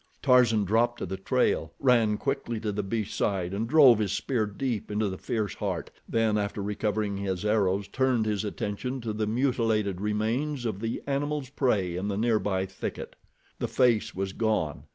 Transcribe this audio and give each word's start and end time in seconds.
Tarzan 0.23 0.65
dropped 0.65 0.97
to 0.97 1.05
the 1.05 1.15
trail, 1.15 1.73
ran 1.79 2.17
quickly 2.17 2.59
to 2.61 2.71
the 2.71 2.81
beast's 2.81 3.15
side, 3.15 3.53
and 3.53 3.67
drove 3.67 3.99
his 3.99 4.11
spear 4.11 4.47
deep 4.47 4.89
into 4.89 5.09
the 5.09 5.17
fierce 5.19 5.53
heart, 5.53 5.91
then 6.09 6.39
after 6.39 6.59
recovering 6.63 7.17
his 7.17 7.45
arrows 7.45 7.87
turned 7.87 8.25
his 8.25 8.43
attention 8.43 8.99
to 9.01 9.13
the 9.13 9.27
mutilated 9.27 10.01
remains 10.01 10.65
of 10.65 10.79
the 10.79 11.03
animal's 11.05 11.51
prey 11.51 11.95
in 11.95 12.07
the 12.07 12.17
nearby 12.17 12.65
thicket. 12.65 13.15
The 13.59 13.67
face 13.67 14.15
was 14.15 14.33
gone. 14.33 14.85